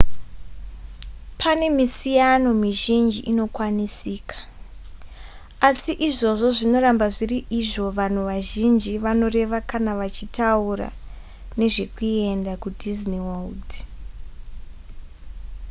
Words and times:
pane 1.41 1.65
misiyano 1.79 2.49
mizhinji 2.63 3.19
inokwanisika 3.31 4.37
asi 5.69 5.91
izvozvo 6.07 6.47
zvinoramba 6.57 7.07
zviri 7.15 7.37
izvo 7.59 7.87
vanhu 7.99 8.21
vazhinji 8.29 8.93
vanoreva 9.03 9.59
kana 9.69 9.91
vachitaura 10.01 10.89
nezvekuenda 11.59 12.53
kudisney 12.63 13.21
world 13.27 13.69